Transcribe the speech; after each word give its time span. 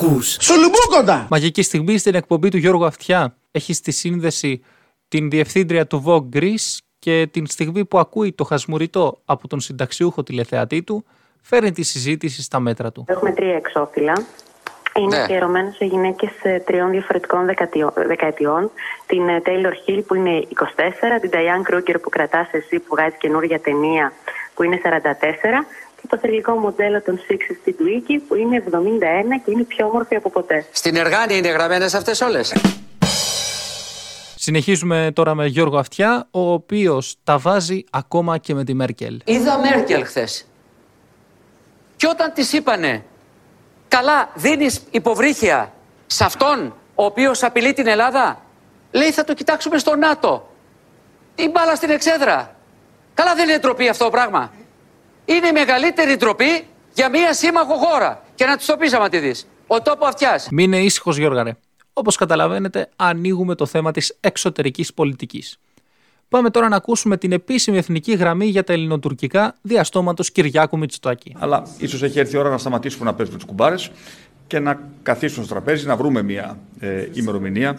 Ακούς 0.00 0.36
Σουλουμπούκοντα 0.40 1.26
Μαγική 1.30 1.62
στιγμή 1.62 1.98
στην 1.98 2.14
εκπομπή 2.14 2.48
του 2.48 2.56
Γιώργου 2.56 2.84
Αυτιά 2.86 3.36
έχει 3.50 3.72
στη 3.72 3.90
σύνδεση 3.92 4.62
την 5.08 5.30
διευθύντρια 5.30 5.86
του 5.86 6.02
Vogue 6.06 6.36
Greece 6.38 6.76
και 6.98 7.28
την 7.32 7.46
στιγμή 7.46 7.84
που 7.84 7.98
ακούει 7.98 8.32
το 8.32 8.44
χασμουριτό 8.44 9.18
από 9.24 9.48
τον 9.48 9.60
συνταξιούχο 9.60 10.22
τηλεθεατή 10.22 10.82
του 10.82 11.04
φέρνει 11.42 11.72
τη 11.72 11.82
συζήτηση 11.82 12.42
στα 12.42 12.60
μέτρα 12.60 12.92
του. 12.92 13.04
Έχουμε 13.08 13.32
τρία 13.32 13.54
εξώφυλλα. 13.54 14.12
Είναι 14.98 15.16
Ναι. 15.16 15.22
αφιερωμένο 15.22 15.70
σε 15.76 15.84
γυναίκες 15.84 16.30
τριών 16.64 16.90
διαφορετικών 16.90 17.44
δεκατιών- 17.46 17.92
δεκαετιών. 18.06 18.70
Την 19.06 19.28
ε, 19.28 19.42
Taylor 19.46 19.90
Hill 19.90 20.02
που 20.06 20.14
είναι 20.14 20.46
24, 20.48 21.20
την 21.20 21.30
Diane 21.32 21.72
Kruger 21.74 21.94
που 22.02 22.08
κρατάς 22.08 22.48
εσύ 22.52 22.78
που 22.78 22.86
βγάζει 22.90 23.16
καινούργια 23.18 23.60
ταινία 23.60 24.12
που 24.54 24.62
είναι 24.62 24.80
44 24.84 25.66
και 26.00 26.06
το 26.08 26.18
θρηλυκό 26.18 26.52
μοντέλο 26.52 27.02
των 27.02 27.18
60 27.18 27.20
στην 27.60 27.74
Twiggy 27.78 28.20
που 28.28 28.34
είναι 28.34 28.64
71 28.70 28.74
και 29.44 29.50
είναι 29.50 29.62
πιο 29.62 29.86
όμορφη 29.86 30.14
από 30.14 30.30
ποτέ. 30.30 30.66
Στην 30.72 30.96
Εργάνη 30.96 31.36
είναι 31.36 31.48
γραμμένες 31.48 31.94
αυτές 31.94 32.20
όλες. 32.20 32.52
Συνεχίζουμε 34.34 35.10
τώρα 35.14 35.34
με 35.34 35.46
Γιώργο 35.46 35.78
Αυτιά, 35.78 36.28
ο 36.30 36.52
οποίος 36.52 37.16
τα 37.24 37.38
βάζει 37.38 37.84
ακόμα 37.90 38.38
και 38.38 38.54
με 38.54 38.64
τη 38.64 38.74
Μέρκελ. 38.74 39.20
Είδα 39.24 39.58
Μέρκελ 39.58 40.04
χθες. 40.04 40.46
Και 41.96 42.06
όταν 42.06 42.32
της 42.32 42.52
είπανε, 42.52 43.04
καλά 43.88 44.30
δίνεις 44.34 44.82
υποβρύχια 44.90 45.72
σε 46.06 46.24
αυτόν 46.24 46.74
ο 46.94 47.04
οποίος 47.04 47.42
απειλεί 47.42 47.72
την 47.72 47.86
Ελλάδα, 47.86 48.42
λέει 48.90 49.10
θα 49.10 49.24
το 49.24 49.34
κοιτάξουμε 49.34 49.78
στο 49.78 49.96
ΝΑΤΟ. 49.96 50.50
Η 51.34 51.48
μπάλα 51.48 51.74
στην 51.74 51.90
εξέδρα. 51.90 52.56
Καλά 53.14 53.34
δεν 53.34 53.48
είναι 53.48 53.58
ντροπή 53.58 53.88
αυτό 53.88 54.04
το 54.04 54.10
πράγμα. 54.10 54.52
Είναι 55.26 55.46
η 55.46 55.52
μεγαλύτερη 55.52 56.16
ντροπή 56.16 56.66
για 56.94 57.10
μία 57.10 57.32
σύμμαχο 57.32 57.74
χώρα. 57.74 58.22
Και 58.34 58.44
να 58.44 58.56
της 58.56 58.66
το 58.66 58.76
πεις 58.76 58.92
άμα 58.92 59.08
τη 59.08 59.18
δεις. 59.18 59.46
Ο 59.66 59.82
τόπο 59.82 60.06
αυτιάς. 60.06 60.48
Μείνε 60.50 60.78
ήσυχος, 60.78 61.16
Γιώργαρε. 61.16 61.56
Όπως 61.92 62.16
καταλαβαίνετε, 62.16 62.88
ανοίγουμε 62.96 63.54
το 63.54 63.66
θέμα 63.66 63.92
της 63.92 64.16
εξωτερικής 64.20 64.94
πολιτικής. 64.94 65.58
Πάμε 66.28 66.50
τώρα 66.50 66.68
να 66.68 66.76
ακούσουμε 66.76 67.16
την 67.16 67.32
επίσημη 67.32 67.76
εθνική 67.76 68.12
γραμμή 68.12 68.46
για 68.46 68.64
τα 68.64 68.72
ελληνοτουρκικά 68.72 69.54
διαστόματος 69.62 70.30
Κυριάκου 70.30 70.78
Μητσοτάκη. 70.78 71.34
Αλλά 71.38 71.62
ίσως 71.78 72.02
έχει 72.02 72.18
έρθει 72.18 72.34
η 72.34 72.38
ώρα 72.38 72.50
να 72.50 72.58
σταματήσουμε 72.58 73.04
να 73.04 73.14
παίζουμε 73.14 73.38
τι 73.38 73.46
κουμπάρες 73.46 73.90
και 74.46 74.58
να 74.58 74.80
καθίσουμε 75.02 75.44
στο 75.44 75.54
τραπέζι, 75.54 75.86
να 75.86 75.96
βρούμε 75.96 76.22
μια 76.22 76.58
ε, 76.78 77.08
ημερομηνία 77.12 77.78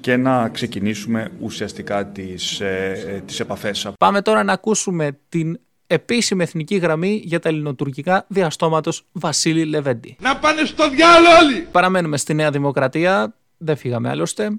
και 0.00 0.16
να 0.16 0.48
ξεκινήσουμε 0.48 1.30
ουσιαστικά 1.40 2.06
τις, 2.06 2.60
ε, 2.60 3.04
ε, 3.06 3.20
τις 3.20 3.40
επαφές. 3.40 3.90
Πάμε 3.98 4.22
τώρα 4.22 4.42
να 4.42 4.52
ακούσουμε 4.52 5.18
την 5.28 5.58
επίσημη 5.86 6.42
εθνική 6.42 6.76
γραμμή 6.76 7.20
για 7.24 7.40
τα 7.40 7.48
ελληνοτουρκικά 7.48 8.24
διαστόματος 8.28 9.04
Βασίλη 9.12 9.64
Λεβέντη. 9.64 10.16
Να 10.20 10.36
πάνε 10.36 10.64
στο 10.64 10.88
διάλο 10.90 11.26
όλοι! 11.42 11.68
Παραμένουμε 11.72 12.16
στη 12.16 12.34
Νέα 12.34 12.50
Δημοκρατία, 12.50 13.34
δεν 13.56 13.76
φύγαμε 13.76 14.08
άλλωστε. 14.08 14.50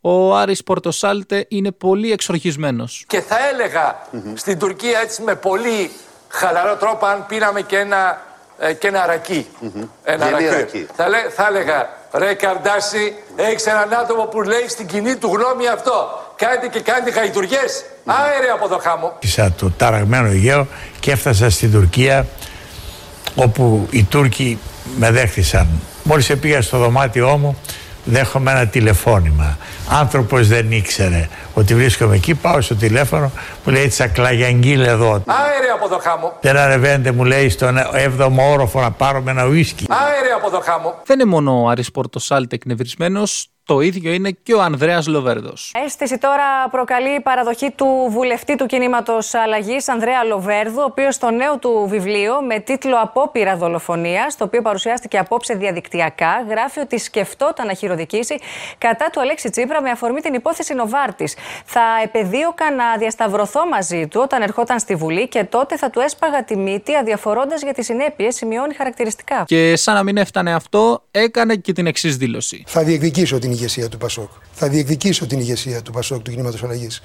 Ο 0.00 0.36
Άρης 0.36 0.62
Πορτοσάλτε 0.64 1.46
είναι 1.48 1.72
πολύ 1.72 2.12
εξοργισμένος. 2.12 3.04
Και 3.06 3.20
θα 3.20 3.36
έλεγα 3.52 4.08
στην 4.34 4.58
Τουρκία 4.58 5.00
έτσι 5.00 5.22
με 5.22 5.34
πολύ 5.34 5.90
χαλαρό 6.28 6.76
τρόπο 6.76 7.06
αν 7.06 7.26
πίναμε 7.26 7.60
και 7.62 7.76
ένα, 7.78 8.22
ε, 8.58 8.72
και 8.72 8.86
ένα 8.88 9.06
ρακί. 9.06 9.46
Ένα 10.04 10.28
Γελί 10.30 10.44
ρακί. 10.48 10.54
ρακί; 10.56 10.86
Θα, 10.94 11.08
λέ- 11.08 11.30
θα 11.30 11.46
έλεγα, 11.46 11.88
ρε 12.12 12.34
Καρντάση, 12.34 13.14
έχεις 13.36 13.66
έναν 13.66 13.92
άτομο 13.94 14.24
που 14.24 14.42
λέει 14.42 14.68
στην 14.68 14.86
κοινή 14.86 15.16
του 15.16 15.26
γνώμη 15.34 15.66
αυτό. 15.68 16.23
Κάνετε 16.46 16.68
και 16.68 16.80
κάνετε 16.80 17.10
χαϊτουριές. 17.10 17.84
Άερε 18.04 18.50
από 18.54 18.68
το 18.68 18.78
χάμο. 18.82 19.12
Άφησα 19.16 19.52
το 19.52 19.70
ταραγμένο 19.70 20.26
Αιγαίο 20.26 20.66
και 21.00 21.10
έφτασα 21.10 21.50
στην 21.50 21.72
Τουρκία 21.72 22.26
όπου 23.34 23.86
οι 23.90 24.04
Τούρκοι 24.04 24.58
με 24.96 25.10
δέχτησαν. 25.10 25.68
Μόλις 26.02 26.36
πήγα 26.40 26.62
στο 26.62 26.78
δωμάτιό 26.78 27.36
μου 27.36 27.58
δέχομαι 28.04 28.50
ένα 28.50 28.66
τηλεφώνημα. 28.66 29.58
Άνθρωπος 29.88 30.48
δεν 30.48 30.72
ήξερε 30.72 31.28
ότι 31.54 31.74
βρίσκομαι 31.74 32.14
εκεί, 32.14 32.34
πάω 32.34 32.60
στο 32.60 32.74
τηλέφωνο, 32.74 33.30
μου 33.64 33.72
λέει 33.72 33.88
τσακλαγιαγγίλ 33.88 34.80
εδώ. 34.80 35.10
Άερε 35.26 35.70
από 35.74 35.88
το 35.88 36.00
χάμο. 36.02 36.32
Δεν 36.40 36.56
ανεβαίνετε 36.56 37.12
μου 37.12 37.24
λέει 37.24 37.48
στον 37.48 37.76
7ο 38.18 38.30
όροφο 38.52 38.80
να 38.80 38.90
πάρουμε 38.90 39.30
ένα 39.30 39.46
ουίσκι. 39.46 39.86
Άερε 39.88 40.34
από 40.36 40.50
το 40.50 40.60
χάμο. 40.64 40.94
Δεν 41.04 41.20
είναι 41.20 41.30
μόνο 41.30 41.62
ο 41.62 41.68
Άρης 41.68 41.90
Πορτοσάλτε 41.90 42.54
εκνευρισμένος, 42.54 43.48
το 43.66 43.80
ίδιο 43.80 44.12
είναι 44.12 44.30
και 44.42 44.54
ο 44.54 44.62
Ανδρέας 44.62 45.06
Λοβέρδος. 45.06 45.72
Αίσθηση 45.84 46.18
τώρα 46.18 46.68
προκαλεί 46.70 47.14
η 47.14 47.20
παραδοχή 47.20 47.70
του 47.70 47.86
βουλευτή 48.10 48.56
του 48.56 48.66
κινήματος 48.66 49.34
Αλλαγής, 49.34 49.88
Ανδρέα 49.88 50.24
Λοβέρδου, 50.24 50.80
ο 50.80 50.84
οποίος 50.84 51.14
στο 51.14 51.30
νέο 51.30 51.58
του 51.58 51.86
βιβλίο 51.88 52.42
με 52.42 52.58
τίτλο 52.58 52.96
Απόπειρα 53.02 53.56
δολοφονίας, 53.56 54.36
το 54.36 54.44
οποίο 54.44 54.62
παρουσιάστηκε 54.62 55.18
απόψε 55.18 55.54
διαδικτυακά, 55.54 56.44
γράφει 56.48 56.80
ότι 56.80 56.98
σκεφτόταν 56.98 57.66
να 57.66 57.74
χειροδικήσει 57.74 58.38
κατά 58.78 59.10
του 59.12 59.20
Αλέξη 59.20 59.50
Τσίπρα 59.50 59.82
με 59.82 59.90
αφορμή 59.90 60.20
την 60.20 60.34
υπόθεση 60.34 60.74
Νοβάρτης. 60.74 61.36
Θα 61.64 61.82
επεδίωκα 62.02 62.70
να 62.70 62.96
διασταυρωθώ 62.98 63.68
μαζί 63.68 64.06
του 64.08 64.20
όταν 64.22 64.42
ερχόταν 64.42 64.78
στη 64.78 64.94
Βουλή 64.94 65.28
και 65.28 65.44
τότε 65.44 65.76
θα 65.76 65.90
του 65.90 66.00
έσπαγα 66.00 66.44
τη 66.44 66.56
μύτη 66.56 66.96
αδιαφορώντας 66.96 67.62
για 67.62 67.74
τις 67.74 67.86
συνέπειες, 67.86 68.34
σημειώνει 68.34 68.74
χαρακτηριστικά. 68.74 69.44
Και 69.46 69.76
σαν 69.76 69.94
να 69.94 70.02
μην 70.02 70.16
έφτανε 70.16 70.54
αυτό, 70.54 71.02
έκανε 71.10 71.56
και 71.56 71.72
την 71.72 71.86
εξής 71.86 72.16
δήλωση. 72.16 72.64
Θα 72.66 72.82
διεκδικήσω 72.82 73.38
την 73.38 73.52
ηγεσία 73.54 73.88
του 73.88 73.98
Πασόκ. 73.98 74.30
Θα 74.52 74.68
διεκδικήσω 74.68 75.26
την 75.26 75.38
ηγεσία 75.38 75.82
του 75.82 75.92
Πασόκ, 75.92 76.22
του 76.22 76.30
κινήματος 76.30 76.62
αλλαγής. 76.62 77.02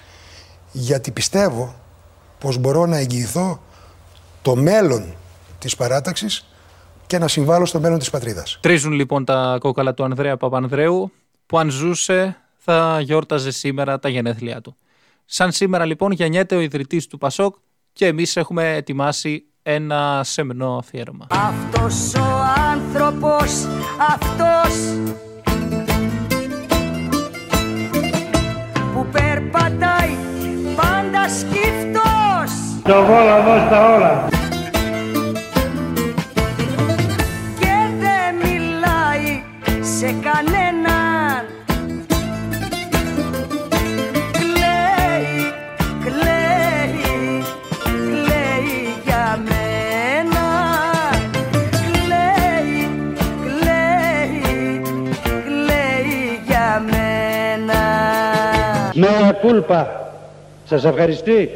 Γιατί 0.71 1.11
πιστεύω 1.11 1.75
πως 2.39 2.57
μπορώ 2.57 2.85
να 2.85 2.97
εγγυηθώ 2.97 3.61
το 4.41 4.55
μέλλον 4.55 5.13
της 5.59 5.75
παράταξης 5.75 6.47
και 7.07 7.17
να 7.17 7.27
συμβάλλω 7.27 7.65
στο 7.65 7.79
μέλλον 7.79 7.99
της 7.99 8.09
πατρίδας. 8.09 8.57
Τρίζουν 8.61 8.91
λοιπόν 8.91 9.25
τα 9.25 9.57
κόκαλα 9.59 9.93
του 9.93 10.03
Ανδρέα 10.03 10.37
Παπανδρέου, 10.37 11.11
που 11.45 11.57
αν 11.57 11.69
ζούσε 11.69 12.37
θα 12.57 12.99
γιόρταζε 13.01 13.51
σήμερα 13.51 13.99
τα 13.99 14.09
γενέθλιά 14.09 14.61
του. 14.61 14.75
Σαν 15.25 15.51
σήμερα 15.51 15.85
λοιπόν 15.85 16.11
γεννιέται 16.11 16.55
ο 16.55 16.59
ιδρυτής 16.59 17.07
του 17.07 17.17
Πασόκ 17.17 17.55
και 17.93 18.05
εμείς 18.05 18.35
έχουμε 18.35 18.75
ετοιμάσει 18.75 19.43
ένα 19.63 20.21
σεμνό 20.23 20.77
αφιέρωμα. 20.77 21.27
Αυτός 21.29 22.13
ο 22.13 22.43
άνθρωπος, 22.73 23.65
αυτός 24.09 24.75
σκύφτος 31.39 32.51
Το 32.83 32.95
βόλα 33.05 33.41
δώσ' 33.45 33.69
τα 33.69 33.95
όλα. 33.95 34.27
και 37.59 37.75
δεν 37.99 38.35
μιλάει 38.43 39.43
σε 39.97 40.05
κανέναν 40.05 41.43
Κλαίει, 44.31 45.53
κλαίει, 46.05 47.43
κλαίει 47.83 48.93
για 49.05 49.39
μένα 49.47 50.47
Κλαίει, 51.93 52.89
κλαίει, 53.43 54.81
κλαίει 55.45 56.41
για 56.47 56.83
μένα 56.91 57.81
Μέα 58.93 59.31
κούλπα. 59.41 60.08
Σας 60.69 60.83
ευχαριστεί. 60.85 61.49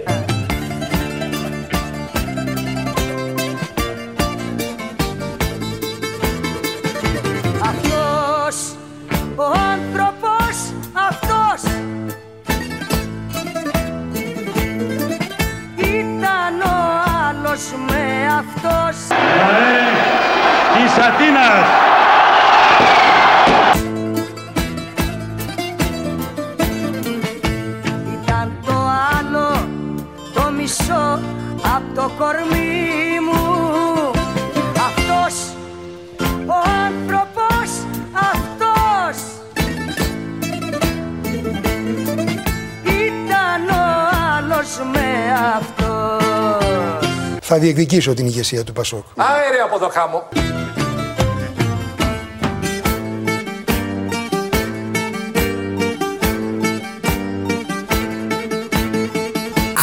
Με 44.77 45.33
αυτός 45.55 47.39
Θα 47.41 47.57
διεκδικήσω 47.57 48.13
την 48.13 48.25
ηγεσία 48.25 48.63
του 48.63 48.73
Πασόκ. 48.73 49.05
Άερε 49.15 49.61
από 49.61 49.79
το 49.79 49.89
χάμο. 49.93 50.23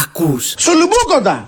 Ακούς 0.05 0.55
Σουλουμπούκοντα! 0.59 1.39